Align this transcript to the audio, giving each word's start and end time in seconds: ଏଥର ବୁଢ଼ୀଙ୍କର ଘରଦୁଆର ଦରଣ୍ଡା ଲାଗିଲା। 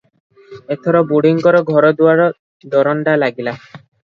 ଏଥର 0.75 1.01
ବୁଢ଼ୀଙ୍କର 1.11 1.61
ଘରଦୁଆର 1.69 2.27
ଦରଣ୍ଡା 2.77 3.17
ଲାଗିଲା। 3.27 3.55